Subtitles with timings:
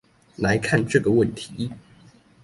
[0.37, 1.73] 來看這個問題